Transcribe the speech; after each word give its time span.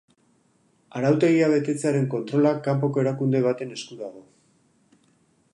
Arautegia 0.99 1.49
betetzearen 1.51 2.09
kontrola 2.15 2.55
kanpoko 2.69 3.05
erakunde 3.05 3.45
baten 3.49 3.79
esku 3.79 4.03
dago. 4.05 4.29